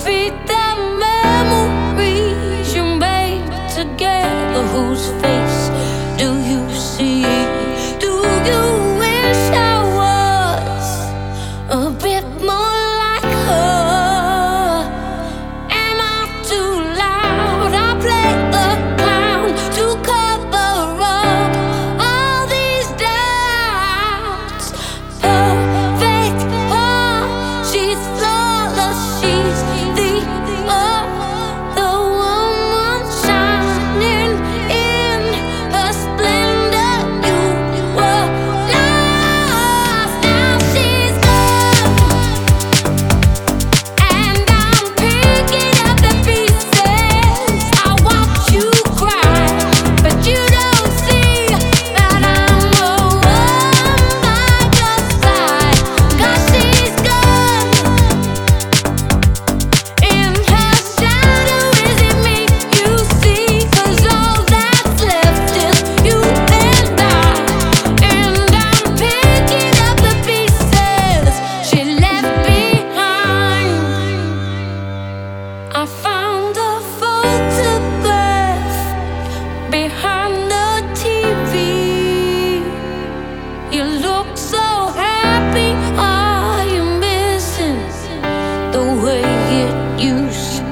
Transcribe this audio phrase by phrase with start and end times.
[0.00, 0.66] repeat the
[0.98, 4.62] memories you made together.
[4.72, 5.39] Whose face?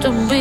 [0.00, 0.37] to be